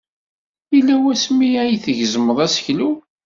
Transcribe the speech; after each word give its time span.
Yella 0.73 0.95
wasmi 1.03 1.47
ay 1.63 1.73
tgezmeḍ 1.83 2.37
aseklu? 2.45 2.89